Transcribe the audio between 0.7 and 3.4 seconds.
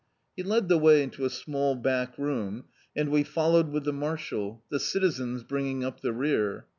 way into a small back room, and we